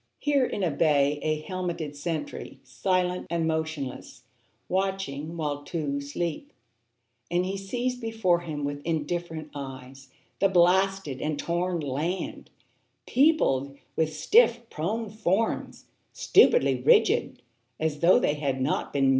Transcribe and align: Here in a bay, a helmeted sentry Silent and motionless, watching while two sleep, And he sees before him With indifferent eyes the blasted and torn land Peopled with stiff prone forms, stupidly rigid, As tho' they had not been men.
Here 0.17 0.47
in 0.47 0.63
a 0.63 0.71
bay, 0.71 1.19
a 1.21 1.41
helmeted 1.41 1.95
sentry 1.95 2.59
Silent 2.63 3.27
and 3.29 3.45
motionless, 3.47 4.23
watching 4.67 5.37
while 5.37 5.63
two 5.63 6.01
sleep, 6.01 6.51
And 7.29 7.45
he 7.45 7.55
sees 7.55 7.97
before 7.97 8.39
him 8.39 8.65
With 8.65 8.81
indifferent 8.83 9.51
eyes 9.53 10.09
the 10.39 10.49
blasted 10.49 11.21
and 11.21 11.37
torn 11.37 11.81
land 11.81 12.49
Peopled 13.05 13.77
with 13.95 14.15
stiff 14.15 14.67
prone 14.71 15.07
forms, 15.11 15.85
stupidly 16.13 16.81
rigid, 16.81 17.43
As 17.79 17.99
tho' 17.99 18.17
they 18.17 18.33
had 18.33 18.59
not 18.59 18.91
been 18.91 19.03
men. 19.03 19.09